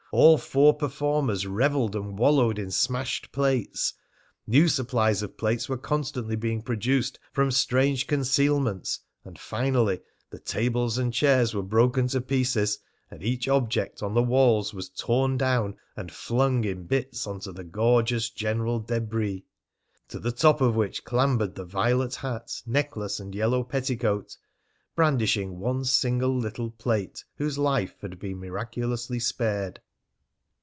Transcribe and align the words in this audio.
All 0.13 0.37
four 0.37 0.73
performers 0.73 1.47
revelled 1.47 1.95
and 1.95 2.19
wallowed 2.19 2.59
in 2.59 2.69
smashed 2.69 3.31
plates. 3.31 3.93
New 4.45 4.67
supplies 4.67 5.23
of 5.23 5.37
plates 5.37 5.69
were 5.69 5.77
constantly 5.77 6.35
being 6.35 6.61
produced 6.63 7.17
from 7.31 7.49
strange 7.49 8.07
concealments, 8.07 8.99
and 9.23 9.39
finally 9.39 10.01
the 10.29 10.37
tables 10.41 10.97
and 10.97 11.13
chairs 11.13 11.53
were 11.53 11.63
broken 11.63 12.07
to 12.09 12.19
pieces, 12.19 12.77
and 13.09 13.23
each 13.23 13.47
object 13.47 14.03
on 14.03 14.13
the 14.13 14.21
walls 14.21 14.73
was 14.73 14.89
torn 14.89 15.37
down 15.37 15.77
and 15.95 16.11
flung 16.11 16.65
in 16.65 16.83
bits 16.87 17.25
on 17.25 17.39
to 17.39 17.53
the 17.53 17.63
gorgeous 17.63 18.29
general 18.29 18.81
debris, 18.81 19.45
to 20.09 20.19
the 20.19 20.33
top 20.33 20.59
of 20.59 20.75
which 20.75 21.05
clambered 21.05 21.55
the 21.55 21.63
violet 21.63 22.15
hat, 22.15 22.61
necklace, 22.65 23.21
and 23.21 23.33
yellow 23.33 23.63
petticoat, 23.63 24.35
brandishing 24.93 25.57
one 25.57 25.85
single 25.85 26.37
little 26.37 26.69
plate, 26.71 27.23
whose 27.37 27.57
life 27.57 27.95
had 28.01 28.19
been 28.19 28.41
miraculously 28.41 29.17
spared. 29.17 29.79